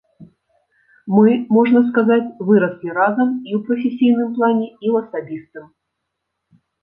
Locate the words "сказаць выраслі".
1.89-2.89